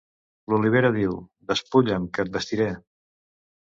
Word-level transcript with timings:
L'olivera 0.53 0.91
diu: 0.95 1.13
Despulla'm, 1.53 2.11
que 2.19 2.27
et 2.29 2.37
vestiré. 2.39 2.71